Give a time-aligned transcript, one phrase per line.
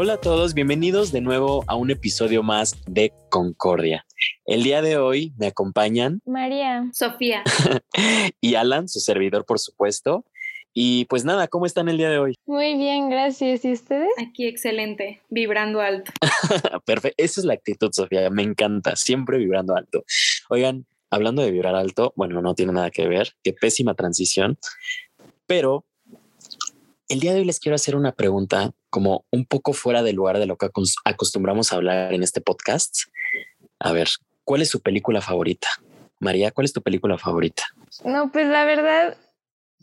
[0.00, 4.06] Hola a todos, bienvenidos de nuevo a un episodio más de Concordia.
[4.46, 7.42] El día de hoy me acompañan María, Sofía
[8.40, 10.24] y Alan, su servidor, por supuesto.
[10.72, 12.36] Y pues nada, ¿cómo están el día de hoy?
[12.46, 13.64] Muy bien, gracias.
[13.64, 14.08] ¿Y ustedes?
[14.18, 16.12] Aquí excelente, vibrando alto.
[16.86, 20.04] Perfecto, esa es la actitud, Sofía, me encanta, siempre vibrando alto.
[20.48, 24.58] Oigan, hablando de vibrar alto, bueno, no tiene nada que ver, qué pésima transición,
[25.48, 25.87] pero
[27.08, 30.38] el día de hoy les quiero hacer una pregunta como un poco fuera del lugar
[30.38, 30.68] de lo que
[31.04, 33.04] acostumbramos a hablar en este podcast.
[33.80, 34.08] A ver,
[34.44, 35.68] ¿cuál es su película favorita?
[36.20, 37.62] María, ¿cuál es tu película favorita?
[38.04, 39.16] No, pues la verdad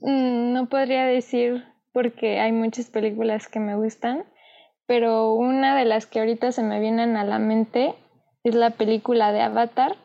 [0.01, 4.25] mm, no podría decir porque hay muchas películas que me gustan,
[4.85, 7.95] pero una de las que ahorita se me vienen a la mente
[8.43, 9.95] es la película de Avatar,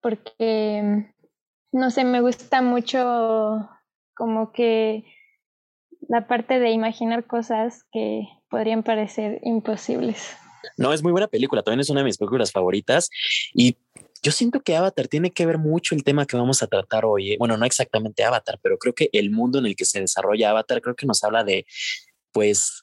[0.00, 1.12] porque,
[1.70, 3.68] no sé, me gusta mucho
[4.14, 5.04] como que
[6.12, 10.36] la parte de imaginar cosas que podrían parecer imposibles.
[10.76, 13.08] No, es muy buena película, también es una de mis películas favoritas
[13.54, 13.78] y
[14.22, 17.32] yo siento que Avatar tiene que ver mucho el tema que vamos a tratar hoy.
[17.32, 17.36] ¿eh?
[17.38, 20.82] Bueno, no exactamente Avatar, pero creo que el mundo en el que se desarrolla Avatar
[20.82, 21.64] creo que nos habla de,
[22.30, 22.82] pues,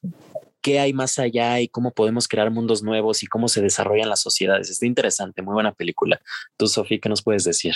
[0.62, 4.22] qué hay más allá y cómo podemos crear mundos nuevos y cómo se desarrollan las
[4.22, 4.72] sociedades.
[4.72, 6.20] Está interesante, muy buena película.
[6.58, 7.76] Tú, Sofía, ¿qué nos puedes decir?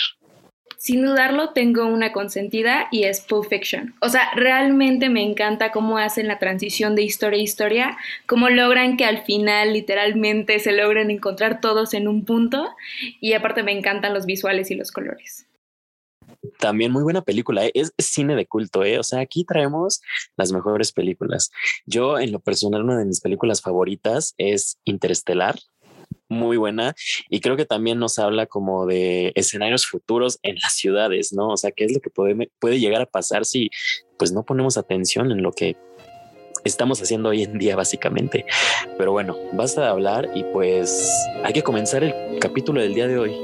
[0.84, 3.94] Sin dudarlo, tengo una consentida y es Pulp Fiction.
[4.02, 8.98] O sea, realmente me encanta cómo hacen la transición de historia a historia, cómo logran
[8.98, 12.68] que al final literalmente se logren encontrar todos en un punto
[13.18, 15.46] y aparte me encantan los visuales y los colores.
[16.58, 17.70] También muy buena película, ¿eh?
[17.72, 18.98] es, cine de culto, ¿eh?
[18.98, 20.02] o sea, aquí traemos
[20.36, 21.50] las mejores películas.
[21.86, 25.58] Yo en lo personal, una de mis películas favoritas es Interestelar,
[26.28, 26.94] muy buena
[27.28, 31.48] y creo que también nos habla como de escenarios futuros en las ciudades, ¿no?
[31.48, 33.70] O sea, qué es lo que puede, puede llegar a pasar si
[34.18, 35.76] pues no ponemos atención en lo que
[36.64, 38.46] estamos haciendo hoy en día básicamente.
[38.96, 41.10] Pero bueno, basta de hablar y pues
[41.42, 43.36] hay que comenzar el capítulo del día de hoy.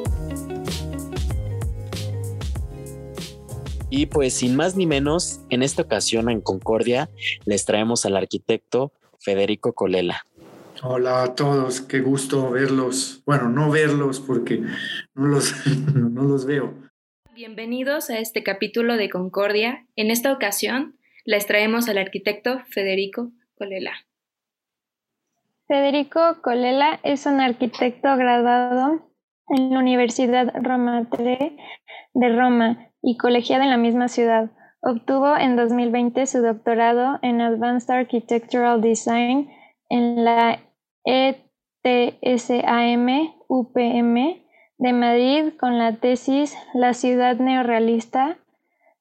[3.91, 7.11] Y pues sin más ni menos, en esta ocasión en Concordia
[7.45, 10.25] les traemos al arquitecto Federico Colela.
[10.83, 13.23] Hola a todos, qué gusto verlos.
[13.27, 14.63] Bueno, no verlos porque
[15.15, 15.53] no los,
[15.95, 16.73] no los veo.
[17.35, 19.87] Bienvenidos a este capítulo de Concordia.
[19.95, 20.97] En esta ocasión
[21.27, 23.93] les traemos al arquitecto Federico Colela.
[25.69, 29.07] Federico Colela es un arquitecto graduado
[29.49, 31.59] en la Universidad Roma III
[32.15, 34.51] de Roma y colegiado en la misma ciudad.
[34.81, 39.51] Obtuvo en 2020 su doctorado en Advanced Architectural Design
[39.91, 40.59] en la
[41.05, 41.85] ETSAM
[43.49, 44.45] UPM
[44.79, 48.39] de Madrid con la tesis La ciudad neorrealista,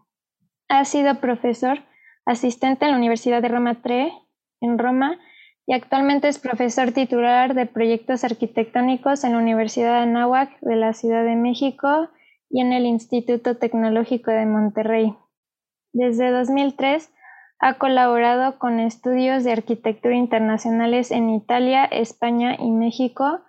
[0.68, 1.78] Ha sido profesor
[2.26, 4.12] asistente en la Universidad de Roma III
[4.60, 5.18] en Roma
[5.66, 10.92] y actualmente es profesor titular de proyectos arquitectónicos en la Universidad de Anáhuac de la
[10.92, 12.08] Ciudad de México
[12.50, 15.14] y en el Instituto Tecnológico de Monterrey.
[15.92, 17.12] Desde 2003
[17.60, 23.40] ha colaborado con estudios de arquitectura internacionales en Italia, España y México,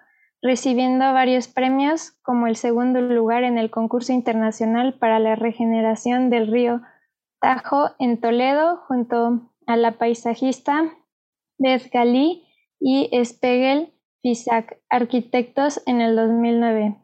[0.41, 6.51] recibiendo varios premios como el segundo lugar en el concurso internacional para la regeneración del
[6.51, 6.81] río
[7.39, 10.91] Tajo en Toledo junto a la paisajista
[11.57, 12.43] Beth Gali
[12.79, 16.95] y Spegel Fisak, arquitectos en el 2009.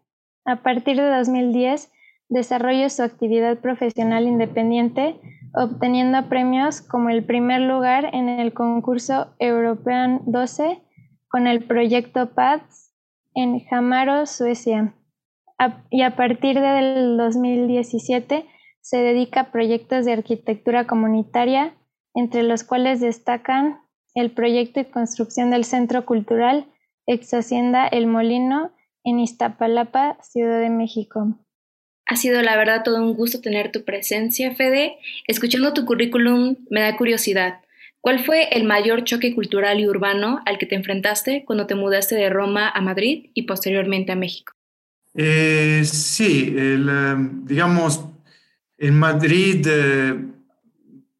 [0.45, 1.91] A partir de 2010,
[2.29, 5.19] desarrolló su actividad profesional independiente,
[5.53, 10.81] obteniendo premios como el primer lugar en el concurso European 12
[11.27, 12.93] con el proyecto PADS
[13.35, 14.93] en Hamaro, Suecia.
[15.89, 18.45] y a partir del 2017
[18.81, 21.75] se dedica a proyectos de arquitectura comunitaria,
[22.13, 23.81] entre los cuales destacan
[24.15, 26.65] el proyecto y construcción del Centro Cultural
[27.05, 28.71] Ex Hacienda El Molino
[29.03, 31.39] en Iztapalapa, Ciudad de México.
[32.05, 34.97] Ha sido la verdad todo un gusto tener tu presencia, Fede.
[35.27, 37.61] Escuchando tu currículum me da curiosidad.
[38.01, 42.15] ¿Cuál fue el mayor choque cultural y urbano al que te enfrentaste cuando te mudaste
[42.15, 44.53] de Roma a Madrid y posteriormente a México?
[45.15, 48.05] Eh, sí, eh, digamos,
[48.77, 50.15] en Madrid eh,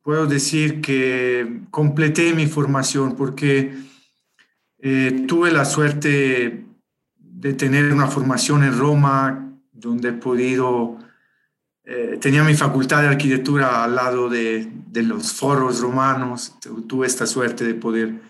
[0.02, 3.74] puedo decir que completé mi formación porque
[4.80, 6.66] eh, tuve la suerte
[7.18, 10.98] de tener una formación en Roma donde he podido,
[11.84, 16.56] eh, tenía mi facultad de arquitectura al lado de, de, los foros romanos,
[16.88, 18.30] tuve esta suerte de poder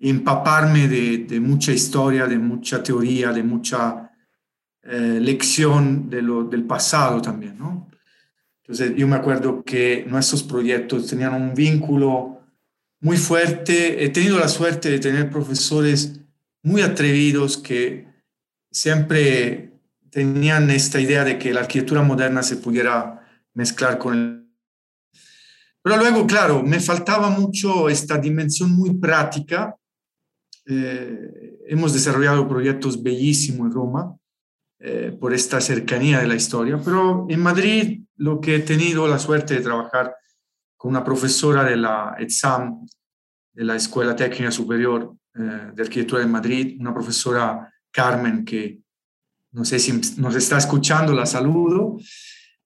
[0.00, 4.10] empaparme de, mucha historia, de mucha teoría, de mucha
[4.82, 7.89] eh, lección de lo, del pasado también, ¿no?
[8.70, 12.40] Entonces yo me acuerdo que nuestros proyectos tenían un vínculo
[13.00, 14.04] muy fuerte.
[14.04, 16.20] He tenido la suerte de tener profesores
[16.62, 18.06] muy atrevidos que
[18.70, 19.72] siempre
[20.10, 24.48] tenían esta idea de que la arquitectura moderna se pudiera mezclar con el...
[25.82, 29.74] Pero luego, claro, me faltaba mucho esta dimensión muy práctica.
[30.66, 34.19] Eh, hemos desarrollado proyectos bellísimos en Roma
[34.82, 39.18] eh, por esta cercanía de la historia, pero en Madrid lo que he tenido la
[39.18, 40.16] suerte de trabajar
[40.74, 42.86] con una profesora de la ETSAM,
[43.52, 48.78] de la Escuela Técnica Superior eh, de Arquitectura de Madrid, una profesora Carmen que
[49.52, 51.98] no sé si nos está escuchando, la saludo.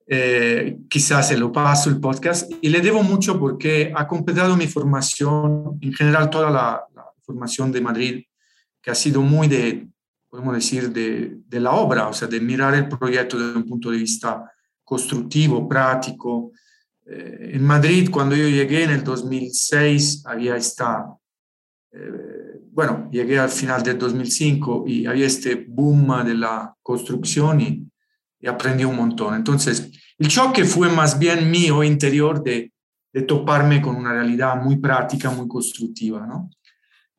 [0.06, 4.68] Eh, quizás se lo paso el podcast y le debo mucho porque ha completado mi
[4.68, 8.24] formación, en general toda la, la formación de Madrid,
[8.80, 9.88] que ha sido muy de,
[10.34, 13.92] podemos decir, de, de, la obra, o sea, de mirar el proyecto desde un punto
[13.92, 14.50] de vista
[14.82, 16.50] constructivo, práctico.
[17.06, 21.06] Eh, en Madrid, cuando yo llegué en el 2006, había esta,
[21.92, 27.88] eh, bueno, llegué al final del 2005 y había este boom de la construcción y,
[28.40, 29.36] y, aprendí un montón.
[29.36, 29.88] Entonces,
[30.18, 32.72] el choque fue más bien mío interior de,
[33.12, 36.50] de toparme con una realidad muy práctica, muy constructiva, ¿no?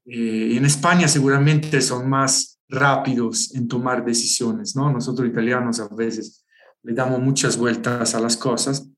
[0.06, 4.92] Eh, en España seguramente son más rápidos en tomar decisiones, ¿no?
[4.92, 6.46] Nosotros italianos a veces
[6.84, 8.90] le damos muchas vueltas a las cosas.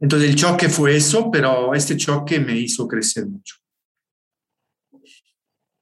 [0.00, 3.56] Entonces el choque fue eso, pero este choque me hizo crecer mucho.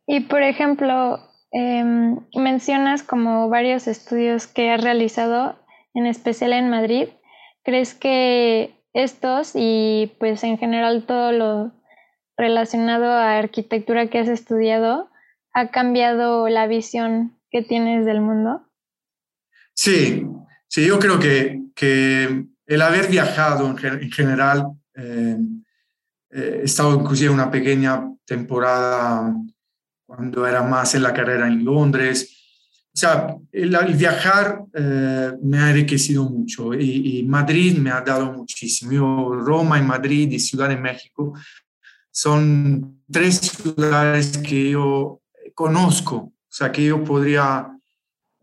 [0.06, 1.18] Y por ejemplo,
[1.52, 5.58] em, mencionas como varios estudios que has realizado,
[5.94, 7.08] en especial en Madrid.
[7.62, 11.72] ¿Crees que estos y pues en general todo lo
[12.36, 15.09] relacionado a arquitectura que has estudiado
[15.52, 18.66] ha cambiado la visión que tienes del mundo?
[19.74, 20.26] Sí,
[20.68, 25.36] sí, yo creo que, que el haber viajado en, general, eh,
[26.30, 29.34] eh, he estado inclusive una pequeña temporada
[30.06, 32.36] cuando era más en la carrera en Londres.
[32.92, 38.32] O sea, el, viajar eh, me ha enriquecido mucho y, y, Madrid me ha dado
[38.32, 38.92] muchísimo.
[38.92, 41.32] Yo, Roma y Madrid y Ciudad de México
[42.10, 45.20] son tres ciudades que yo
[45.60, 47.70] conozco, o sea, que yo podría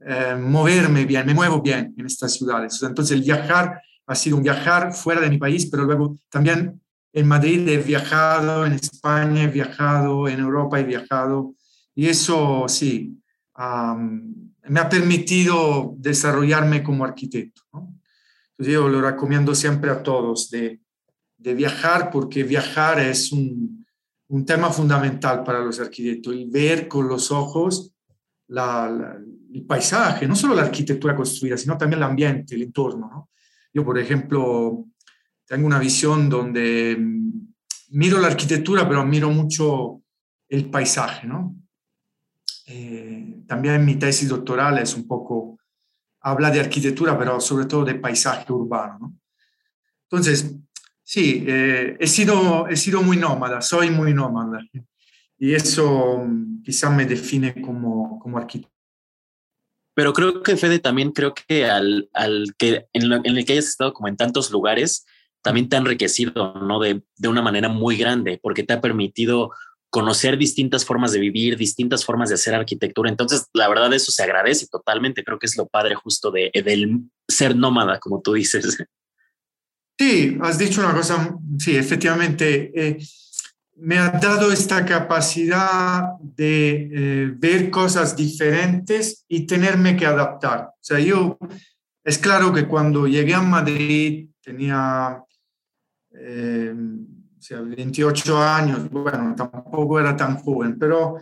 [0.06, 2.80] eh, moverme bien, me muevo bien en estas ciudades.
[2.84, 6.80] entonces el viajar ha sido un viajar fuera de mi país, pero luego también
[7.12, 11.56] en Madrid he viajado, en España he viajado, en Europa he viajado,
[11.96, 13.19] y eso sí,
[14.74, 17.64] me ha permitido desarrollarme como arquitecto.
[18.60, 20.81] Yo lo recomiendo siempre a todos de,
[21.36, 23.77] de viajar, porque viajar es un,
[24.30, 27.94] un tema fundamental para los arquitectos, el ver con los ojos
[28.50, 33.30] el paisaje, no solo la arquitectura construida, sino también el ambiente, el entorno.
[33.74, 34.86] Yo, por ejemplo,
[35.46, 37.48] tengo una visión donde mm,
[37.90, 40.02] miro la arquitectura, pero miro mucho
[40.48, 41.28] el paisaje.
[41.28, 41.56] ¿no?
[42.68, 45.58] Eh, también mi tesis doctoral es un poco,
[46.22, 48.98] habla de arquitectura, pero sobre todo de paisaje urbano.
[49.00, 49.16] ¿no?
[50.04, 50.56] Entonces,
[51.09, 54.59] Sí, eh, he, sido, he sido muy nómada, soy muy nómada.
[55.37, 58.76] Y eso mm, quizás me define como, como arquitecto.
[59.95, 63.69] Pero creo que Fede también creo que al, al que en, en, el que hayas
[63.69, 65.06] estado como en tantos lugares,
[65.42, 66.78] también te ha enriquecido, ¿no?
[66.81, 69.52] De, de una manera muy grande, porque te ha permitido
[69.90, 73.09] conocer distintas formas de vivir, distintas formas de hacer arquitectura.
[73.09, 75.23] Entonces, la verdad, eso se agradece totalmente.
[75.23, 78.78] Creo que es lo padre justo de, del ser nómada, como tú dices.
[79.99, 82.99] Sí, has dicho una cosa, sí, efectivamente, eh,
[83.77, 90.69] me ha dado esta capacidad de eh, ver cosas diferentes y tenerme que adaptar.
[90.71, 91.39] O sea, yo,
[92.04, 95.23] es claro que cuando llegué a Madrid tenía
[96.11, 101.18] eh, o sea, 28 años, bueno, tampoco era tan joven, pero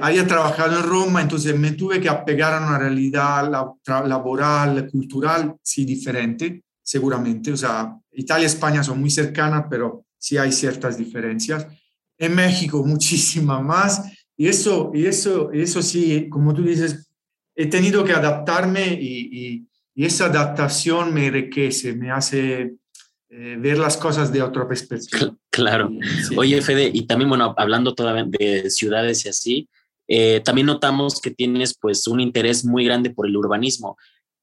[0.00, 3.48] había trabajado en Roma, entonces me tuve que apegar a una realidad
[3.86, 7.52] laboral, cultural, sí, diferente seguramente.
[7.52, 11.66] O sea, Italia y España son muy cercanas, pero sí hay ciertas diferencias.
[12.18, 14.02] En México, muchísima más.
[14.36, 17.08] Y eso, y eso, eso sí, como tú dices,
[17.54, 22.76] he tenido que adaptarme y, y, esa adaptación me enriquece, me hace
[23.28, 25.36] eh, ver las cosas de otra perspectiva.
[25.50, 25.90] Claro.
[26.34, 29.68] Oye, Fede, y también, bueno, hablando todavía de ciudades y así,
[30.08, 33.96] eh, también notamos que tienes pues un interés muy grande por el urbanismo.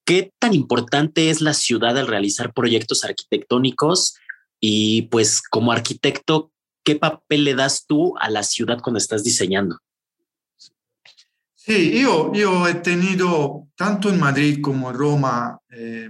[0.09, 4.15] ¿Qué tan importante es la ciudad al realizar proyectos arquitectónicos?
[4.59, 6.51] Y pues como arquitecto,
[6.83, 9.77] ¿qué papel le das tú a la ciudad cuando estás diseñando?
[11.53, 16.09] Sí, yo, yo he tenido tanto en Madrid como en Roma eh,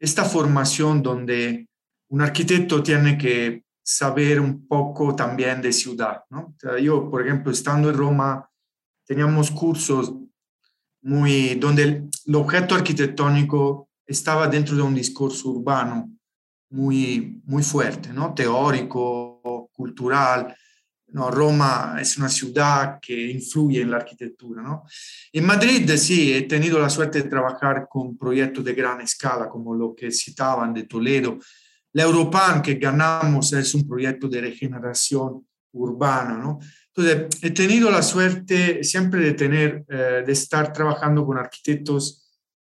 [0.00, 1.68] esta formación donde
[2.08, 6.24] un arquitecto tiene que saber un poco también de ciudad.
[6.28, 6.56] ¿no?
[6.80, 8.50] yo, por ejemplo, estando en Roma,
[9.06, 10.12] teníamos cursos
[11.02, 16.10] muy donde el, objeto arquitectónico estaba dentro de un discurso urbano
[16.70, 18.34] muy, muy fuerte, ¿no?
[18.34, 20.54] teórico, cultural.
[21.08, 24.62] No, Roma es una ciudad que influye en la arquitectura.
[24.62, 24.84] ¿no?
[25.32, 29.74] En Madrid sí, he tenido la suerte de trabajar con proyectos de gran escala, como
[29.74, 31.38] lo que citaban de Toledo.
[31.92, 36.38] La Europan que ganamos es un proyecto de regeneración urbana.
[36.38, 36.58] ¿no?
[36.94, 42.22] Entonces, he tenido la suerte siempre de tener, eh, de estar trabajando con arquitectos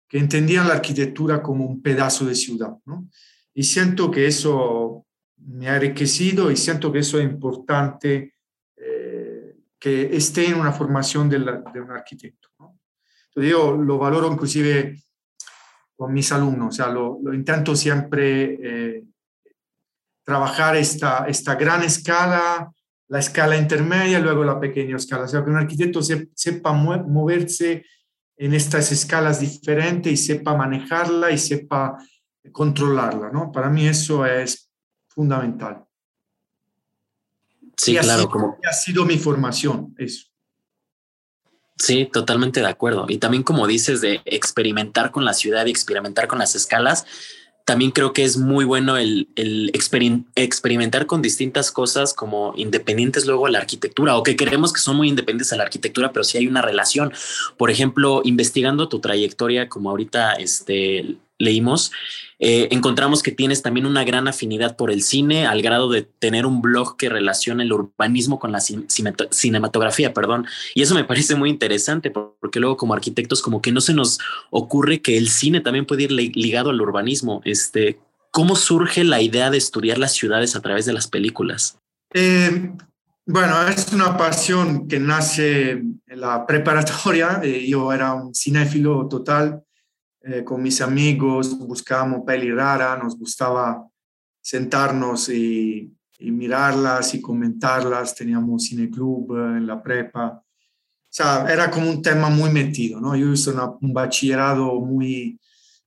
[0.08, 2.76] que entendían la arquitectura como un pedazo de ciudad.
[2.84, 3.08] ¿no?
[3.54, 5.06] Y siento que eso
[5.38, 8.34] me ha enriquecido y siento que eso es importante
[8.76, 12.48] eh, que esté en una formación de, un arquitecto.
[12.60, 12.78] ¿no?
[13.28, 15.02] Entonces yo lo valoro inclusive
[15.96, 19.04] con mis alumnos, o sea, lo, intento siempre eh,
[20.24, 22.72] trabajar esta, esta gran escala,
[23.12, 25.24] la escala intermedia y luego la pequeña escala.
[25.24, 27.84] O sea, que un arquitecto sepa moverse
[28.38, 31.98] en estas escalas diferentes y sepa manejarla y sepa
[32.52, 33.52] controlarla, ¿no?
[33.52, 34.72] Para mí eso es
[35.08, 35.84] fundamental.
[37.76, 38.30] Sí, claro.
[38.30, 38.58] como...
[38.66, 40.28] Ha sido mi formación, eso.
[41.76, 43.04] Sí, totalmente de acuerdo.
[43.10, 47.04] Y también como dices de experimentar con la ciudad y experimentar con las escalas,
[47.64, 49.28] también creo que es muy bueno el,
[50.34, 54.96] experimentar con distintas cosas como independientes luego a la arquitectura o que creemos que son
[54.96, 57.12] muy independientes a la arquitectura, pero sí hay una relación.
[57.56, 61.92] Por ejemplo, investigando tu trayectoria, como ahorita este, leímos,
[62.38, 66.46] eh, encontramos que tienes también una gran afinidad por el cine, al grado de tener
[66.46, 70.46] un blog que relaciona el urbanismo con la cinematografía, perdón.
[70.74, 74.18] Y eso me parece muy interesante porque luego como arquitectos como que no se nos
[74.50, 77.42] ocurre que el cine también puede ir ligado al urbanismo.
[77.44, 78.00] Este,
[78.32, 81.78] ¿Cómo surge la idea de estudiar las ciudades a través de las películas?
[82.12, 82.72] Eh,
[83.24, 87.40] bueno, es una pasión que nace en la preparatoria.
[87.44, 89.62] Eh, yo era un cinéfilo total
[90.24, 93.86] eh, con mis amigos, buscábamos peli rara, nos gustaba
[94.40, 100.40] sentarnos y, mirarlas y comentarlas, teníamos cineclub eh, en la prepa.
[101.20, 103.16] O era como un tema muy metido, ¿no?
[103.16, 105.38] Yo hice un bachillerado muy,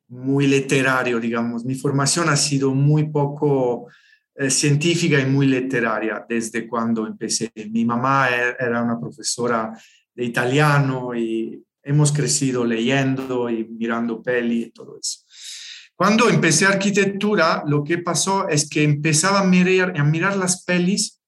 [0.08, 1.66] muy literario, digamos.
[1.66, 3.88] Mi formación ha sido muy poco
[4.36, 7.52] eh, científica y muy literaria desde cuando empecé.
[7.72, 9.72] Mi mamá e-, era una profesora
[10.14, 15.20] de italiano y hemos crecido leyendo y mirando peli y todo eso.
[15.96, 21.22] Cuando empecé arquitectura, lo que pasó es que empezaba a mirar, a mirar las pelis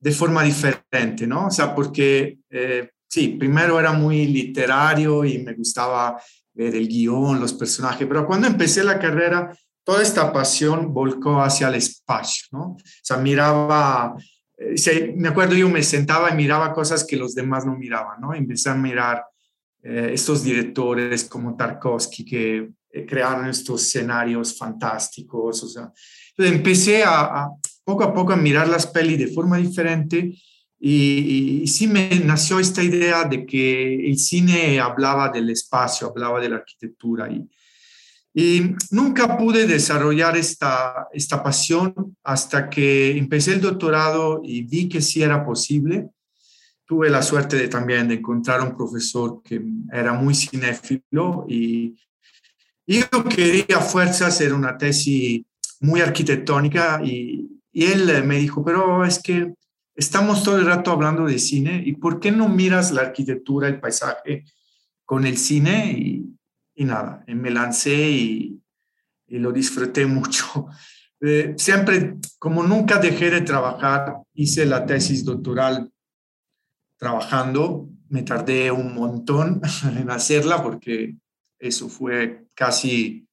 [0.00, 1.48] de forma diferente, ¿no?
[1.48, 6.18] O sea, porque eh, sí, primero era muy literario y me gustaba
[6.54, 9.52] ver el guion, los personajes, pero cuando empecé la carrera,
[9.82, 12.60] toda esta pasión volcó hacia el espacio, ¿no?
[12.60, 14.14] O sea, miraba,
[14.56, 18.32] eh, me acuerdo yo me sentaba y miraba cosas que los demás no miraban, ¿no?
[18.32, 19.24] Empecé a mirar
[19.86, 25.62] eh, estos directores como Tarkovsky que eh, crearon estos escenarios fantásticos.
[25.62, 25.92] O sea,
[26.38, 27.48] empecé a,
[27.84, 30.34] poco a poco a mirar las pelis de forma diferente
[30.80, 36.48] y, sí me nació esta idea de que el cine hablaba del espacio, hablaba de
[36.48, 37.46] la arquitectura y,
[38.32, 45.02] y nunca pude desarrollar esta, esta pasión hasta que empecé el doctorado y vi que
[45.02, 46.08] sí era posible
[46.86, 49.62] tuve la suerte de también de encontrar un profesor que
[49.92, 51.96] era muy cinéfilo y,
[52.86, 55.42] yo quería a fuerza hacer una tesis
[55.80, 59.54] muy arquitectónica y, y, él me dijo, pero es que
[59.94, 63.80] estamos todo el rato hablando de cine y ¿por qué no miras la arquitectura, el
[63.80, 64.44] paisaje
[65.06, 65.92] con el cine?
[65.98, 66.36] Y,
[66.74, 68.60] y nada, me lancé y,
[69.26, 70.66] y lo disfruté mucho.
[71.20, 75.90] Eh, siempre, como nunca dejé de trabajar, hice la tesis doctoral
[77.04, 77.90] trabajando.
[78.08, 79.60] Me tardé un montón
[79.98, 81.16] en hacerla porque
[81.58, 83.28] eso fue casi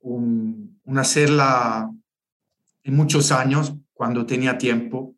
[0.00, 1.92] un, hacerla
[2.82, 5.14] en muchos años cuando tenía tiempo.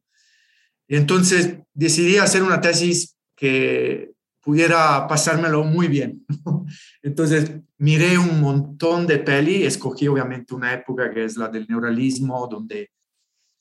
[0.87, 6.27] Y entonces decidí hacer una tesis que pudiera pasármelo muy bien.
[7.03, 12.47] Entonces miré un montón de peli, escogí obviamente una época que es la del neuralismo,
[12.49, 12.91] donde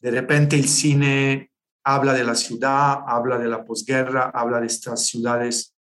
[0.02, 1.49] de repente el cine
[1.84, 5.76] habla de la ciudad, habla de la posguerra, habla de estas ciudades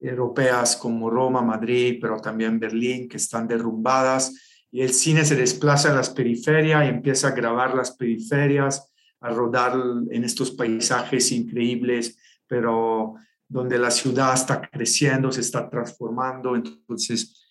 [0.00, 4.34] europeas como Roma, Madrid, pero también Berlín, que están derrumbadas,
[4.70, 9.30] y el cine se desplaza en las periferias y empieza a grabar las periferias, a
[9.30, 9.74] rodar
[10.10, 13.14] en estos paisajes increíbles, pero
[13.48, 16.54] donde la ciudad está creciendo, se está transformando.
[16.54, 17.46] Entonces,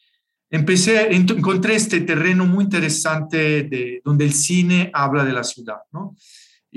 [0.50, 6.15] empecé, encontré este terreno muy interesante de, donde el cine habla de la ciudad, ¿no?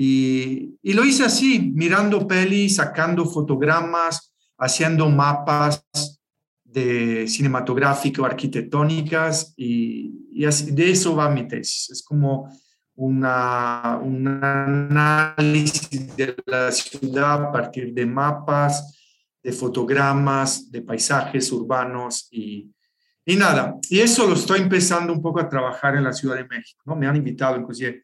[0.03, 5.85] Y, y lo hice así, mirando pelis, sacando fotogramas, haciendo mapas
[6.63, 11.91] de cinematográfico, arquitectónicas, y, y así, de eso va mi tesis.
[11.91, 12.49] Es como
[12.95, 18.97] una, un análisis de la ciudad a partir de mapas,
[19.43, 22.71] de fotogramas, de paisajes urbanos y,
[23.23, 23.75] y nada.
[23.87, 26.81] Y eso lo estoy empezando un poco a trabajar en la Ciudad de México.
[26.87, 26.95] ¿no?
[26.95, 28.01] Me han invitado inclusive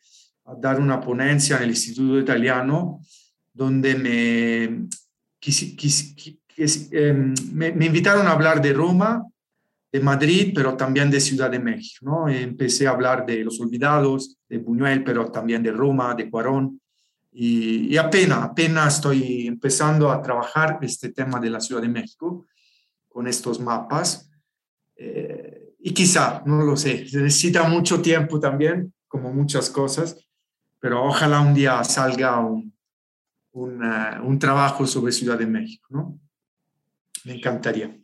[0.47, 3.01] a dar una ponencia en el Instituto Italiano
[3.53, 4.63] donde me,
[6.91, 9.23] em, me, me invitaron a hablar de Roma,
[9.91, 12.05] de Madrid, pero también de Ciudad de México.
[12.05, 12.29] ¿no?
[12.29, 16.79] Empecé a hablar de Los Olvidados, de Buñuel, pero también de Roma, de Cuarón.
[17.31, 22.45] Y, apenas, apenas estoy empezando a trabajar este tema de la Ciudad de México
[23.07, 24.29] con estos mapas.
[24.95, 30.26] Eh, y quizá, no lo sé, se necesita mucho tiempo también, como muchas cosas,
[30.79, 32.73] pero ojalá un día salga un,
[33.51, 36.19] un, uh, un trabajo sobre Ciudad de México, ¿no?
[37.23, 37.95] Me encantaría.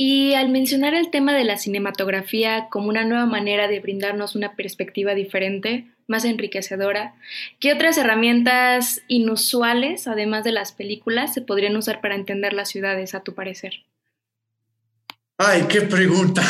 [0.00, 4.54] Y al mencionar el tema de la cinematografía como una nueva manera de brindarnos una
[4.54, 7.14] perspectiva diferente, más enriquecedora,
[7.58, 13.14] ¿qué otras herramientas inusuales, además de las películas, se podrían usar para entender las ciudades,
[13.14, 13.74] a tu parecer?
[15.36, 16.42] Ay, qué pregunta.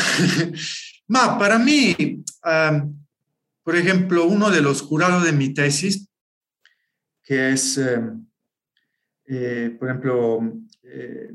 [1.08, 1.96] Ma, para mí,
[2.44, 2.98] um,
[3.68, 6.08] por ejemplo, uno de los jurados de mi tesis,
[7.22, 8.26] que es, um,
[9.26, 10.40] eh, por ejemplo,
[10.84, 11.34] eh,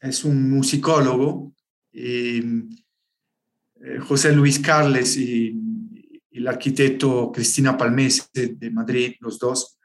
[0.00, 1.54] es un musicólogo,
[1.92, 5.54] y, eh, José Luis Carles y,
[5.92, 9.78] y, el arquitecto Cristina Palmese de Madrid, los dos,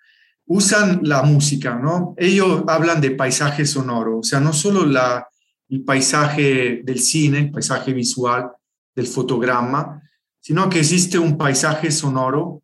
[0.48, 2.16] usan la música, ¿no?
[2.18, 5.28] Ellos hablan de paisaje sonoro, o sea, no solo la,
[5.70, 8.50] el paisaje del cine, el paisaje visual,
[8.96, 10.03] del fotograma,
[10.44, 12.42] sino que existe un paisaje sonoro.
[12.42, 12.64] O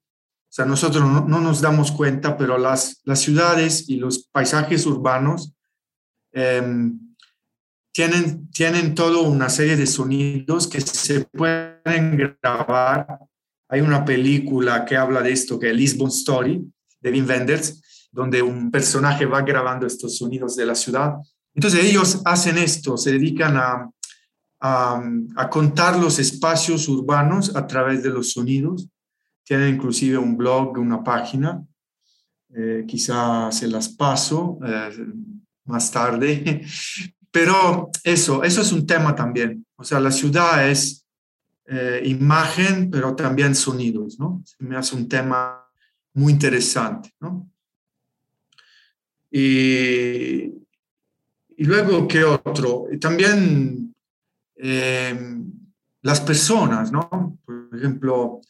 [0.49, 5.53] sea, nosotros no, no nos damos cuenta, pero las, las ciudades y los paisajes urbanos
[6.33, 6.61] eh,
[7.93, 13.19] tienen, tienen toda una serie de sonidos que se pueden grabar.
[13.69, 16.61] Hay una película que habla de esto, que es Lisbon Story,
[16.99, 21.13] de Wim Wenders, donde un personaje va grabando estos sonidos de la ciudad.
[21.55, 23.89] Entonces ellos hacen esto, se dedican a,
[24.59, 28.87] a, contar los espacios urbanos a través de los sonidos.
[29.43, 31.63] Tienen inclusive un blog, una página.
[32.53, 34.89] Eh, quizás se las paso eh,
[35.65, 36.65] más tarde,
[37.31, 39.65] Pero eso, eso es un tema también.
[39.75, 41.05] O sea, la ciudad es
[41.67, 44.41] eh, imagen, pero también sonidos, ¿no?
[44.43, 45.63] Se me hace un tema
[46.13, 47.47] muy interesante, ¿no?
[49.31, 50.45] Y,
[51.55, 52.85] y luego, ¿qué otro?
[52.99, 53.93] También
[54.59, 55.17] eh,
[56.01, 57.39] las personas, ¿no?
[57.45, 58.41] Por ejemplo,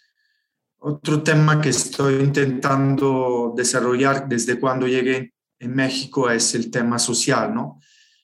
[0.79, 7.53] otro tema que estoy intentando desarrollar desde cuando llegué en México es el tema social,
[7.53, 7.79] ¿no?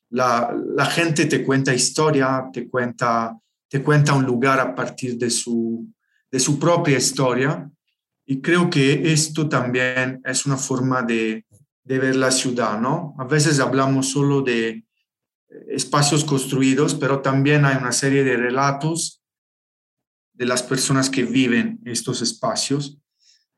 [0.10, 5.88] la, gente te cuenta historia, te cuenta, te cuenta un lugar a partir de su,
[6.32, 7.70] de su propia historia.
[8.26, 11.46] Y creo que esto también es una forma de,
[11.84, 13.14] de ver la ciudad, ¿no?
[13.20, 14.85] A veces hablamos solo de
[15.68, 19.22] espacios construidos, pero también hay una serie de relatos
[20.34, 22.98] de las personas que viven estos espacios.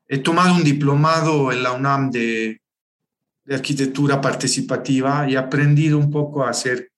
[0.06, 2.60] He tomado un diplomado en la UNAM de
[3.50, 6.92] arquitectura participativa y he aprendido un poco a hacer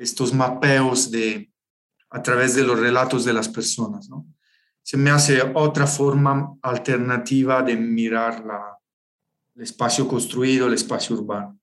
[0.00, 1.50] estos mapeos de,
[2.08, 4.08] a través de los relatos de las personas.
[4.82, 8.42] Se me hace otra forma alternativa de mirar
[9.54, 11.59] el espacio construido, el espacio urbano.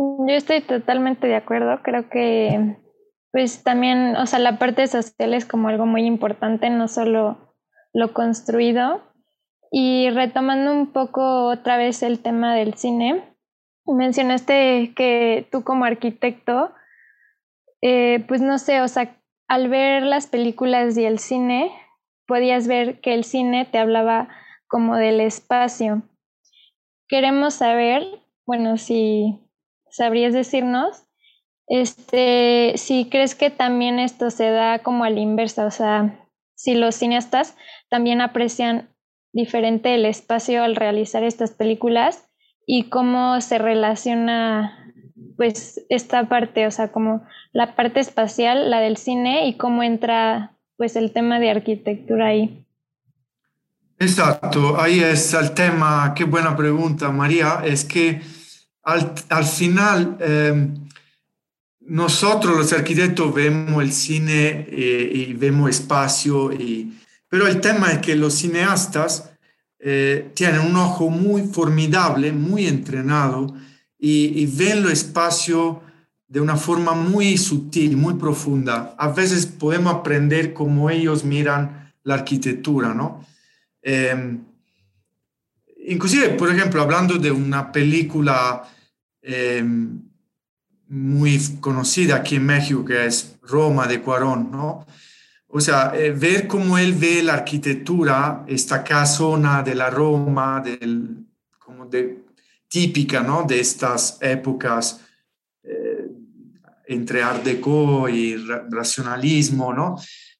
[0.00, 1.80] Yo estoy totalmente de acuerdo.
[1.82, 2.76] Creo que,
[3.32, 7.56] pues también, o sea, la parte social es como algo muy importante, no solo
[7.92, 9.02] lo construido,
[9.72, 13.24] y retomando un poco otra vez el tema del cine,
[13.86, 16.72] mencionaste que tú como arquitecto,
[17.82, 19.16] eh, pues no sé, o sea,
[19.48, 21.72] al ver las películas y el cine,
[22.26, 24.28] podías ver que el cine te hablaba
[24.68, 26.02] como del espacio.
[27.08, 28.04] Queremos saber,
[28.46, 29.47] bueno, si
[29.98, 31.04] sabrías decirnos,
[31.66, 36.74] este, si crees que también esto se da como a la inversa, o sea, si
[36.74, 37.56] los cineastas
[37.90, 38.88] también aprecian
[39.32, 42.28] diferente el espacio al realizar estas películas
[42.66, 44.92] y cómo se relaciona
[45.36, 50.56] pues esta parte, o sea, como la parte espacial, la del cine y cómo entra
[50.76, 52.64] pues el tema de arquitectura ahí.
[54.00, 58.22] Exacto, ahí es el tema, qué buena pregunta María, es que
[58.88, 60.68] al, al final eh,
[61.80, 66.98] nosotros los arquitectos vemos el cine eh, y vemos espacio, y,
[67.28, 69.30] pero el tema es que los cineastas
[69.78, 73.54] eh, tienen un ojo muy formidable, muy entrenado
[73.98, 75.82] y, y ven el espacio
[76.26, 78.94] de una forma muy sutil, muy profunda.
[78.98, 83.26] A veces podemos aprender cómo ellos miran la arquitectura, ¿no?
[83.82, 84.38] Eh,
[85.86, 88.62] inclusive, por ejemplo, hablando de una película
[89.30, 89.62] eh,
[90.88, 94.86] muy conocida aquí en México, que es Roma de Cuarón, ¿no?
[95.48, 101.26] O sea, eh, ver cómo él ve la arquitectura, esta casona de la Roma, del,
[101.58, 102.24] como de,
[102.68, 103.42] típica, ¿no?
[103.42, 105.00] De estas épocas
[106.86, 108.34] entre Art Deco y
[108.70, 109.96] racionalismo, ¿no?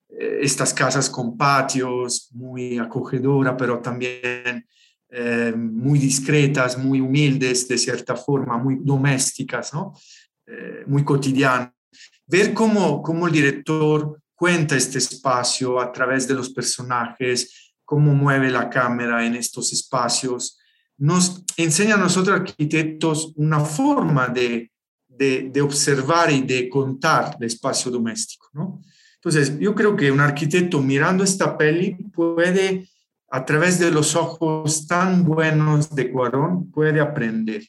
[0.09, 4.67] Eh, estas casas con patios, muy acogedora, pero también
[5.11, 9.95] eh, muy discretas, muy humildes de cierta forma, muy domésticas, ¿no?
[10.47, 11.73] Eh, muy cotidianas.
[12.27, 18.51] Ver cómo, cómo el director cuenta este espacio a través de los personajes, cómo mueve
[18.51, 20.59] la cámara en estos espacios,
[20.99, 24.71] nos enseña a nosotros arquitectos una forma de
[25.19, 28.81] de, observar y de contar el espacio doméstico, ¿no?
[29.17, 32.89] Entonces, yo creo que un arquitecto mirando esta peli puede,
[33.31, 37.63] a través de los ojos tan buenos de Cuarón, puede aprender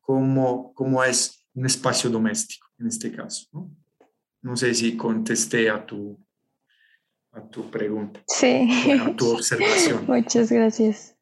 [0.00, 3.70] cómo, cómo es un espacio doméstico, en este caso, ¿no?
[4.42, 6.18] No sé si contesté a tu,
[7.32, 8.22] a tu pregunta.
[8.26, 8.68] Sí.
[9.00, 10.04] A tu observación.
[10.08, 11.14] Muchas gracias.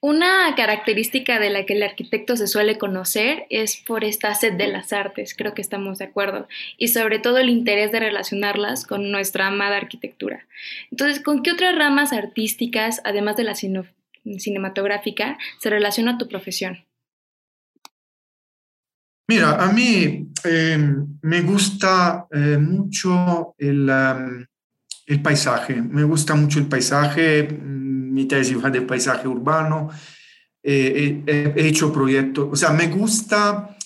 [0.00, 4.68] Una característica de la que el arquitecto se suele conocer es por esta sed de
[4.68, 9.10] las artes, creo que estamos de acuerdo, y sobre todo el interés de relacionarlas con
[9.10, 10.46] nuestra amada arquitectura.
[10.90, 16.84] Entonces, ¿con qué otras ramas artísticas, además de la cinematográfica, se relaciona tu profesión?
[19.28, 23.90] Mira, a mí em, me gusta eh, mucho el,
[25.06, 27.48] el paisaje, me gusta mucho el paisaje
[28.16, 29.90] mi tesis de paisaje urbano,
[30.62, 33.76] eh, he, hecho proyectos, o sea, me gusta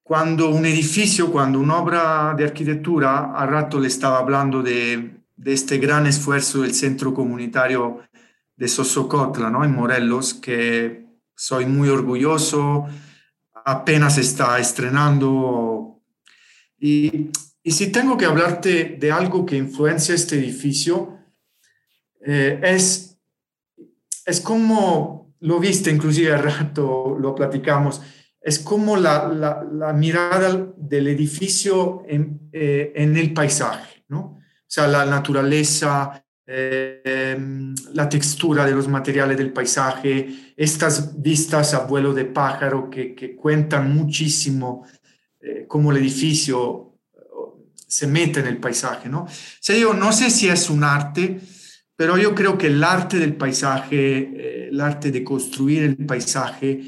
[0.00, 5.52] cuando un edificio, cuando una obra de arquitectura, a rato le estaba hablando de, de
[5.52, 7.98] este gran esfuerzo del centro comunitario
[8.56, 9.64] de Sosocotla, ¿no?
[9.64, 12.86] En Morelos, que soy muy orgulloso,
[13.64, 16.00] apenas está estrenando.
[16.78, 17.30] Y,
[17.68, 21.18] y si tengo que hablarte de algo que influencia este edificio,
[22.24, 23.08] eh, es
[24.28, 28.02] es como, lo viste inclusive al rato, lo platicamos,
[28.40, 34.18] es como la, mirada del edificio eh, en, el paisaje, ¿no?
[34.20, 37.26] O sea, la naturaleza, eh,
[37.94, 43.94] la textura de los materiales del paisaje, estas vistas a vuelo de pájaro que, cuentan
[43.94, 44.84] muchísimo
[45.40, 46.87] eh, cómo el edificio
[47.88, 49.22] se mete en el paisaje, ¿no?
[49.22, 51.40] O yo no sé si es un arte,
[51.96, 56.80] pero yo creo que el arte del paisaje, eh, el arte de construir el paisaje,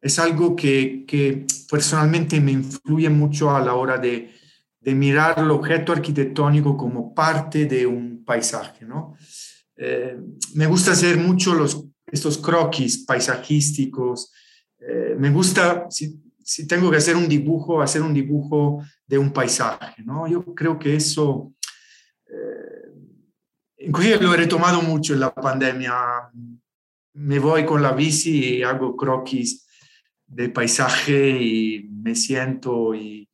[0.00, 4.32] es algo que, que personalmente me influye mucho a la hora de,
[4.80, 9.16] de, mirar el objeto arquitectónico como parte de un paisaje, ¿no?
[9.76, 10.18] Eh,
[10.54, 14.32] me gusta hacer mucho los, estos croquis paisajísticos.
[14.80, 15.86] Eh, me gusta,
[16.48, 20.26] si, tengo que hacer un dibujo, hacer un dibujo de un paisaje, ¿no?
[20.26, 21.52] Yo creo que eso
[23.78, 25.94] inclusive lo he retomado mucho en la pandemia.
[27.14, 29.66] Me voy con la bici y hago croquis
[30.26, 33.28] de paisaje y me siento y,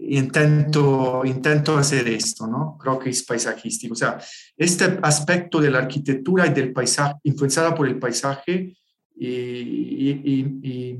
[0.00, 2.76] intento, intento hacer esto, ¿no?
[2.78, 3.98] Croquis paisajísticos.
[3.98, 4.18] O sea,
[4.56, 8.76] este aspecto de la arquitectura y del paisaje, influenciada por el paisaje
[9.16, 10.98] y, y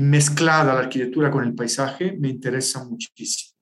[0.00, 3.54] mezclada la arquitectura con el paisaje, me interesa muchísimo.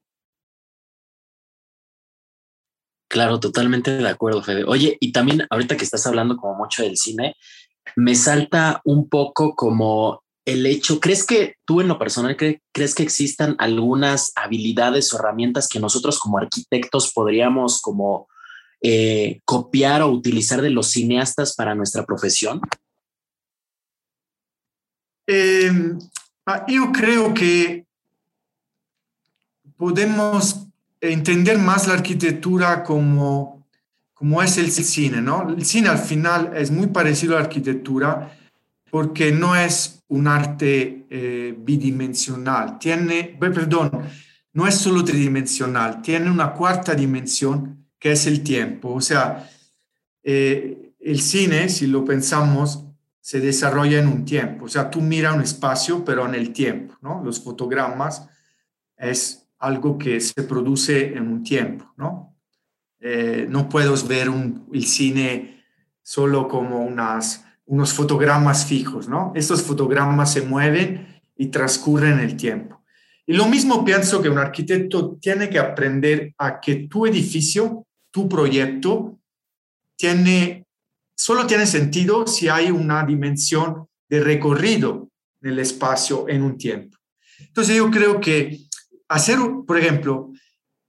[3.08, 4.64] Claro, totalmente de acuerdo, Fede.
[4.64, 7.36] Oye, y también ahorita que estás hablando como mucho del cine,
[7.96, 13.02] me salta un poco como el hecho, ¿crees que tú en lo personal crees que
[13.02, 18.28] existan algunas habilidades o herramientas que nosotros como arquitectos podríamos como
[18.80, 22.60] eh, copiar o utilizar de los cineastas para nuestra profesión?
[25.28, 25.98] Em,
[26.46, 27.86] ah, yo creo que
[29.76, 30.68] podemos
[31.00, 33.66] entender más la arquitectura como,
[34.14, 35.48] como es el cine, ¿no?
[35.48, 38.38] El cine al final es muy parecido a la arquitectura
[38.90, 43.90] porque no es un arte eh, bidimensional, tiene, perdón,
[44.52, 48.92] no es solo tridimensional, tiene una cuarta dimensión que es el tiempo.
[48.92, 49.48] O sea,
[50.22, 52.84] eh, el cine, si lo pensamos,
[53.22, 54.64] se desarrolla en un tiempo.
[54.64, 57.22] O sea, tú miras un espacio, pero en el tiempo, ¿no?
[57.24, 58.28] Los fotogramas
[58.96, 62.36] es algo que se produce en un tiempo, ¿no?
[62.98, 64.28] Eh, no puedes ver
[64.72, 65.64] el cine
[66.02, 69.32] solo como unas, unos fotogramas fijos, ¿no?
[69.36, 72.82] Estos fotogramas se mueven y transcurren el tiempo.
[73.24, 78.28] Y lo mismo pienso que un arquitecto tiene que aprender a que tu edificio, tu
[78.28, 79.20] proyecto,
[79.96, 80.66] tiene
[81.22, 85.08] solo tiene sentido si hay una dimensión de recorrido
[85.40, 86.98] del espacio en un tiempo.
[87.38, 88.58] Entonces yo creo que
[89.06, 90.32] hacer, por ejemplo,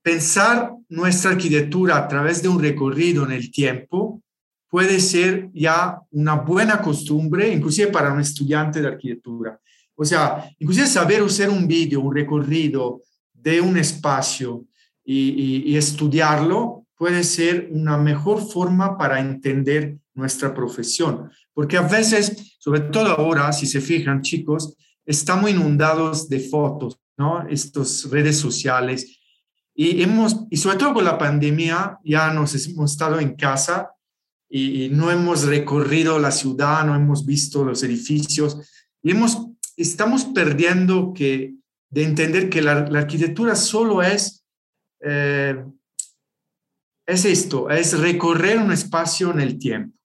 [0.01, 4.23] pensar nuestra arquitectura a través de un recorrido en el tiempo
[4.69, 9.59] puede ser ya una buena costumbre, inclusive para un estudiante de arquitectura.
[9.93, 13.01] O sea, inclusive saber usar un vídeo, un recorrido
[13.33, 14.65] de un espacio
[15.05, 21.31] y, y estudiarlo puede ser una mejor forma para entender nuestra profesión.
[21.53, 27.47] Porque a veces, sobre todo ahora, si se fijan chicos, estamos inundados de fotos, ¿no?
[27.47, 29.19] Estas redes sociales.
[29.75, 33.89] Y, hemos, y sobre todo con la pandemia, ya nos hemos estado en casa
[34.49, 38.57] y, no hemos recorrido la ciudad, no hemos visto los edificios
[39.01, 41.55] y hemos, estamos perdiendo que,
[41.89, 44.45] de entender que la, arquitectura solo es
[44.99, 45.63] eh,
[47.05, 49.97] es esto, es recorrer un espacio en el tiempo.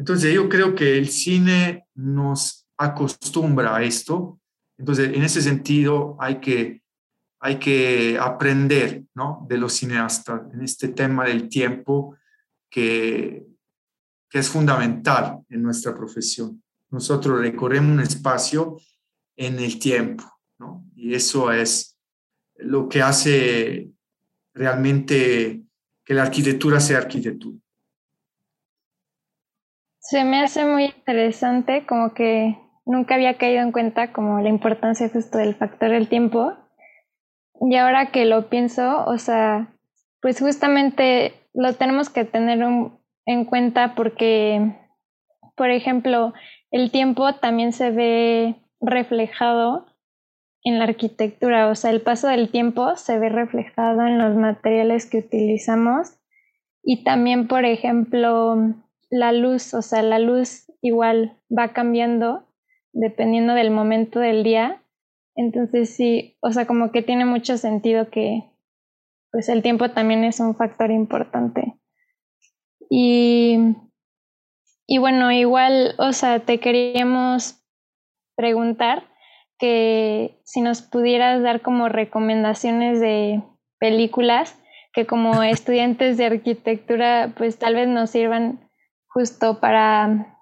[0.00, 4.40] Entonces yo creo que el cine nos acostumbra a esto.
[4.78, 6.82] Entonces en ese sentido hay que,
[7.38, 9.46] hay que aprender ¿no?
[9.46, 12.16] de los cineastas en este tema del tiempo
[12.70, 13.44] que,
[14.30, 16.62] que es fundamental en nuestra profesión.
[16.88, 18.80] Nosotros recorremos un espacio
[19.36, 20.24] en el tiempo
[20.58, 20.86] ¿no?
[20.96, 21.98] y eso es
[22.56, 23.90] lo que hace
[24.54, 25.62] realmente
[26.02, 27.58] que la arquitectura sea arquitectura.
[30.00, 35.10] Se me hace muy interesante, como que nunca había caído en cuenta como la importancia
[35.10, 36.54] justo del factor del tiempo.
[37.60, 39.76] Y ahora que lo pienso, o sea,
[40.22, 42.60] pues justamente lo tenemos que tener
[43.26, 44.74] en cuenta porque,
[45.54, 46.32] por ejemplo,
[46.70, 49.86] el tiempo también se ve reflejado
[50.62, 55.08] en la arquitectura, o sea, el paso del tiempo se ve reflejado en los materiales
[55.08, 56.18] que utilizamos
[56.82, 58.74] y también, por ejemplo,
[59.10, 62.46] la luz, o sea, la luz igual va cambiando
[62.92, 64.82] dependiendo del momento del día.
[65.34, 68.44] Entonces sí, o sea, como que tiene mucho sentido que
[69.32, 71.74] pues el tiempo también es un factor importante.
[72.88, 73.58] Y,
[74.86, 77.62] y bueno, igual, o sea, te queríamos
[78.36, 79.04] preguntar
[79.58, 83.42] que si nos pudieras dar como recomendaciones de
[83.78, 84.58] películas
[84.92, 88.69] que como estudiantes de arquitectura pues tal vez nos sirvan
[89.10, 90.38] justo para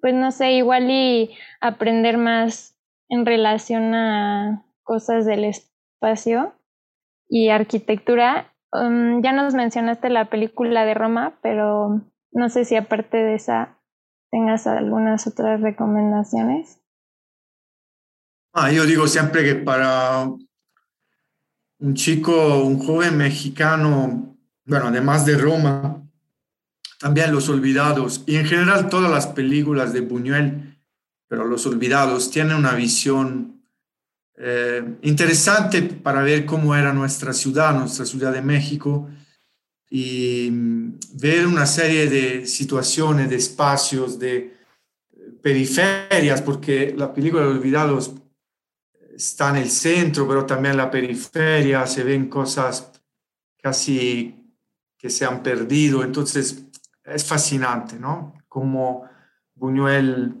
[0.00, 2.76] pues no sé, igual y aprender más
[3.08, 6.54] en relación a cosas del espacio
[7.28, 8.52] y arquitectura.
[8.72, 13.78] Um, ya nos mencionaste la película de Roma, pero no sé si aparte de esa
[14.30, 16.80] tengas algunas otras recomendaciones.
[18.52, 20.26] Ah, yo digo siempre que para
[21.80, 26.07] un chico, un joven mexicano, bueno, además de Roma,
[26.98, 30.78] también Los Olvidados y en general todas las películas de Buñuel,
[31.28, 33.62] pero Los Olvidados tienen una visión
[34.36, 39.08] eh, interesante para ver cómo era nuestra ciudad, nuestra ciudad de México
[39.90, 44.56] y mm, ver una serie de situaciones, de espacios, de
[45.42, 48.12] periferias, porque la película de Olvidados
[49.14, 52.92] está en el centro, pero también la periferia, se ven cosas
[53.60, 54.36] casi
[54.96, 56.04] que se han perdido.
[56.04, 56.66] Entonces,
[57.10, 58.34] es fascinante, ¿no?
[58.48, 59.08] Como
[59.54, 60.34] Buñuel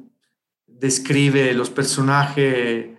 [0.66, 2.98] describe los personajes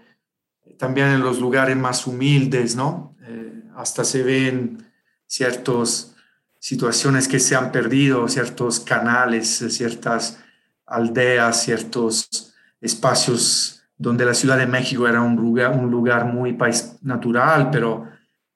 [0.77, 3.15] también en los lugares más humildes, ¿no?
[3.23, 4.86] Eh, hasta se ven
[5.27, 6.15] ciertas
[6.60, 10.39] situaciones que se han perdido, ciertos canales, ciertas
[10.86, 16.97] aldeas, ciertos espacios donde la Ciudad de México era un lugar, un lugar muy país
[17.01, 18.08] natural, pero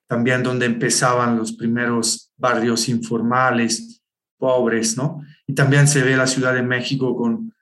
[0.06, 4.02] también donde empezaban los primeros barrios informales,
[4.38, 5.22] pobres, ¿no?
[5.46, 7.52] Y también se ve la Ciudad de México con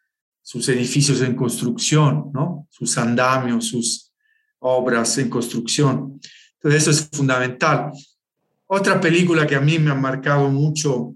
[0.42, 2.66] sus edificios en construcción, ¿no?
[2.70, 4.12] Sus andamios, sus
[4.58, 6.20] obras en construcción.
[6.54, 7.92] Entonces eso es fundamental.
[8.66, 11.14] Otra película que a mí me ha marcado mucho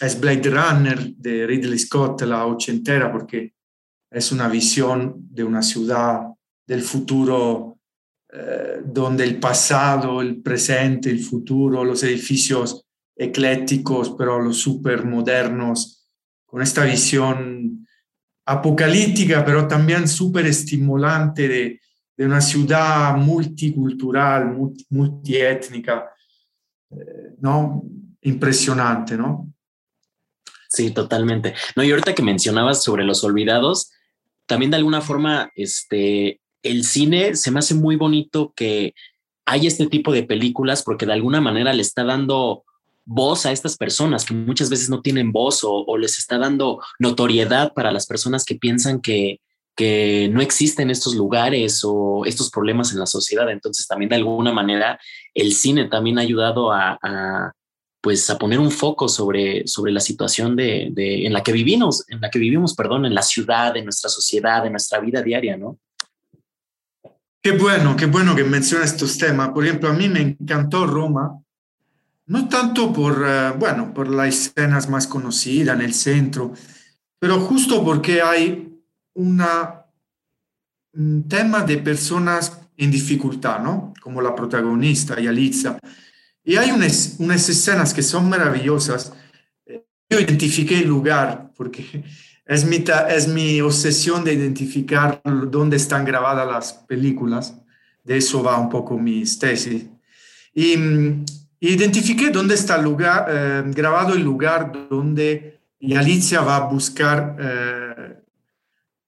[0.00, 3.54] es Blade Runner de Ridley Scott, la ochentera, porque
[4.10, 6.22] es una visión de una ciudad
[6.66, 7.78] del futuro
[8.32, 12.86] eh, donde el pasado, el presente, el futuro, los edificios
[13.16, 16.08] eclécticos, pero los súper modernos,
[16.46, 17.86] con esta visión
[18.44, 21.78] apocalíptica, pero también súper estimulante de,
[22.18, 24.56] una ciudad multicultural,
[24.90, 26.08] multiétnica,
[26.90, 27.82] eh, ¿no?
[28.20, 29.52] Impresionante, ¿no?
[30.68, 31.54] Sí, totalmente.
[31.74, 33.90] No, y ahorita que mencionabas sobre los olvidados,
[34.46, 38.94] también de alguna forma, este, el cine se me hace muy bonito que
[39.44, 42.64] hay este tipo de películas porque de alguna manera le está dando
[43.04, 47.72] voz a estas personas que muchas veces no tienen voz o, les está dando notoriedad
[47.74, 49.40] para las personas que piensan que,
[49.76, 53.50] que no existen estos lugares o estos problemas en la sociedad.
[53.50, 54.98] Entonces también de alguna manera
[55.34, 56.98] el cine también ha ayudado a,
[58.00, 62.04] pues a poner un foco sobre, sobre la situación de, de, en la que vivimos,
[62.08, 65.56] en la que vivimos, perdón, en la ciudad, en nuestra sociedad, en nuestra vida diaria,
[65.56, 65.78] ¿no?
[67.40, 69.48] Qué bueno, qué bueno que mencionas estos temas.
[69.48, 71.41] Por ejemplo, a mí me encantó Roma
[72.26, 76.52] no tanto por, eh, bueno, por las escenas más conocidas en el centro,
[77.18, 78.80] pero justo porque hay
[79.14, 79.86] una,
[80.92, 83.92] un tema de personas en dificultad, ¿no?
[84.00, 85.78] Como la protagonista, Yalitza.
[86.44, 89.12] Y hay unas, unas escenas que son maravillosas.
[90.10, 92.04] Yo identifiqué el lugar porque
[92.46, 97.56] es mi, es mi obsesión de identificar dónde están grabadas las películas.
[98.02, 99.86] De eso va un poco mi tesis.
[100.54, 101.24] Y mm,
[101.64, 105.60] Identifiqué dónde está lugar, eh, grabado el lugar donde
[105.96, 108.16] Alicia va a buscar eh,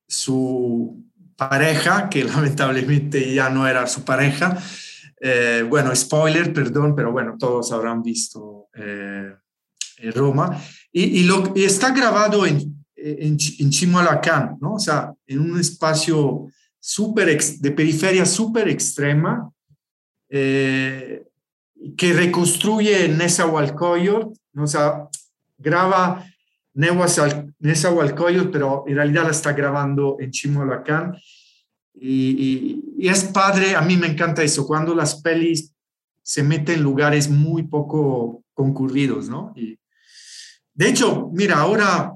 [0.07, 1.05] su
[1.37, 4.57] pareja, que lamentablemente ya no era su pareja.
[5.21, 8.69] Eh, bueno, spoiler, perdón, pero bueno, todos habrán visto
[10.15, 10.57] Roma.
[10.93, 14.75] Y, lo, y, está grabado en, en, en Chimalacán, ¿no?
[14.75, 16.47] O sea, en un espacio
[16.79, 19.51] super de periferia súper extrema.
[20.29, 21.27] Eh,
[21.97, 25.09] que reconstruye Nezahualcóyotl, o sea,
[25.59, 26.25] graba
[26.73, 31.17] Nezahualcóyotl, pero en realidad la está grabando en Chimalacán.
[31.95, 35.73] Y, es padre, a mí me encanta eso, cuando las pelis
[36.23, 39.53] se meten en lugares muy poco concurridos, ¿no?
[39.55, 39.79] Y,
[40.73, 42.13] de hecho, mira, ahora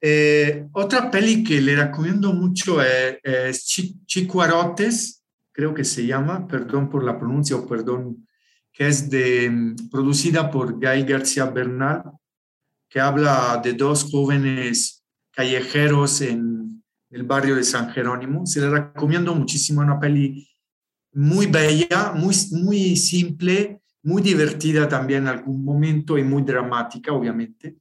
[0.00, 3.64] eh, otra peli que le recomiendo mucho es, es
[4.06, 5.22] Chicuarotes,
[5.56, 8.28] creo que se llama, perdón por la pronuncia o perdón,
[8.74, 12.02] que es de, producida por Gael García Bernal,
[12.90, 18.44] que habla de dos jóvenes callejeros en el barrio de San Jerónimo.
[18.44, 20.46] Se le recomiendo muchísimo, una peli
[21.14, 27.78] muy bella, muy, muy simple, muy divertida también en algún momento y muy dramática, obviamente,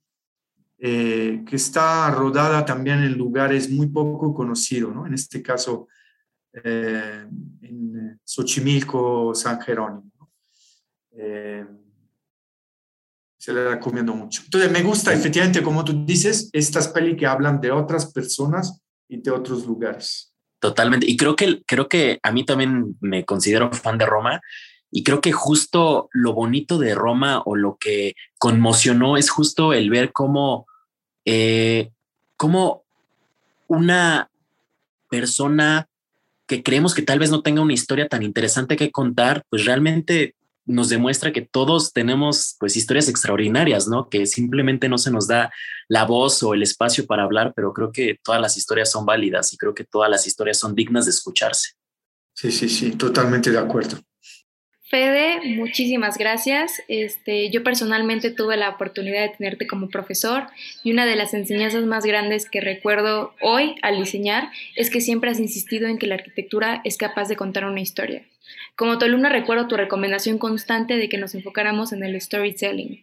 [0.78, 5.06] eh, que está rodada también en lugares muy poco conocidos, ¿no?
[5.06, 5.90] En este caso,
[6.64, 7.28] eh,
[7.62, 10.32] en Xochimilco, San Jerónimo.
[11.12, 11.66] Eh,
[13.38, 14.42] se le recomiendo mucho.
[14.44, 19.22] Entonces, me gusta efectivamente, como tú dices, estas pelis que hablan de otras personas y
[19.22, 20.34] de otros lugares.
[20.60, 21.06] Totalmente.
[21.08, 24.42] Y creo que, creo que a mí también me considero fan de Roma.
[24.90, 29.90] Y creo que justo lo bonito de Roma o lo que conmocionó es justo el
[29.90, 30.66] ver cómo,
[31.26, 31.92] eh,
[32.38, 32.84] cómo
[33.68, 34.32] una
[35.10, 35.88] persona
[36.48, 40.36] que creemos que tal vez no tenga una historia tan interesante que contar, pues realmente
[40.66, 44.10] nos demuestra que todos tenemos pues historias extraordinarias, ¿no?
[44.10, 45.52] Que simplemente no se nos da
[45.88, 49.54] la voz o el espacio para hablar, pero creo que todas las historias son válidas
[49.54, 51.74] y creo que todas las historias son dignas de escucharse.
[52.34, 53.98] Sí, sí, sí, totalmente de acuerdo.
[54.88, 56.84] Fede, muchísimas gracias.
[56.88, 60.46] Este, yo personalmente tuve la oportunidad de tenerte como profesor
[60.84, 65.32] y una de las enseñanzas más grandes que recuerdo hoy al diseñar es que siempre
[65.32, 68.26] has insistido en que la arquitectura es capaz de contar una historia.
[68.76, 73.02] Como tu alumna recuerdo tu recomendación constante de que nos enfocáramos en el storytelling.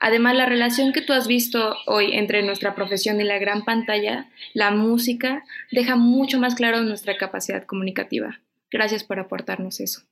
[0.00, 4.28] Además, la relación que tú has visto hoy entre nuestra profesión y la gran pantalla,
[4.52, 8.40] la música, deja mucho más claro nuestra capacidad comunicativa.
[8.70, 10.02] Gracias por aportarnos eso.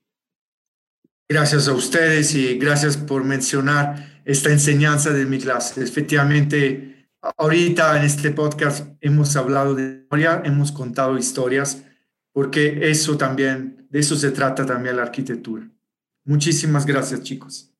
[1.30, 5.80] Gracias a ustedes y gracias por mencionar esta enseñanza de mi clase.
[5.80, 11.84] Efectivamente, ahorita en este podcast hemos hablado de historia, hemos contado historias,
[12.32, 15.70] porque eso también, de eso se trata también la arquitectura.
[16.24, 17.72] Muchísimas gracias, chicos.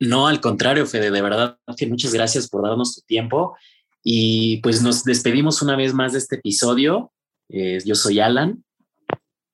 [0.00, 3.58] No, al contrario, Fede, de verdad que muchas gracias por darnos tu tiempo
[4.02, 7.12] y pues nos despedimos una vez más de este episodio.
[7.50, 8.64] Eh, yo soy Alan.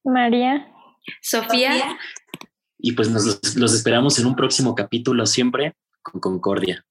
[0.04, 0.70] María.
[1.20, 1.98] Sofía
[2.78, 6.84] y pues nos los esperamos en un próximo capítulo siempre con Concordia.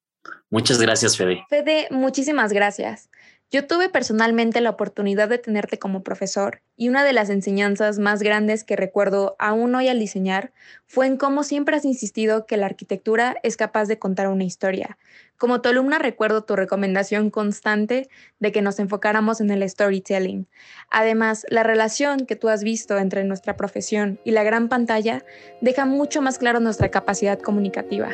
[0.50, 1.44] Muchas gracias, Fede.
[1.50, 3.10] Fede, muchísimas gracias.
[3.54, 8.24] Yo tuve personalmente la oportunidad de tenerte como profesor y una de las enseñanzas más
[8.24, 10.52] grandes que recuerdo aún hoy al diseñar
[10.88, 14.98] fue en cómo siempre has insistido que la arquitectura es capaz de contar una historia.
[15.38, 20.48] Como tu alumna recuerdo tu recomendación constante de que nos enfocáramos en el storytelling.
[20.90, 25.24] Además, la relación que tú has visto entre nuestra profesión y la gran pantalla
[25.62, 28.10] deja mucho más claro nuestra capacidad comunicativa.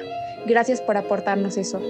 [0.46, 1.82] Gracias por aportarnos eso.